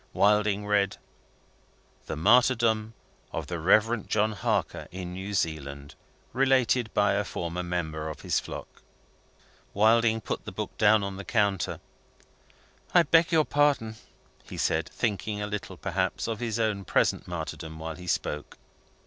[0.13, 0.97] Wilding read:
[2.07, 2.95] "The martyrdom
[3.31, 5.93] of the Reverend John Harker in New Zealand.
[6.33, 8.81] Related by a former member of his flock."
[9.75, 11.79] Wilding put the book down on the counter.
[12.95, 13.95] "I beg your pardon,"
[14.43, 18.57] he said thinking a little, perhaps, of his own present martyrdom while he spoke.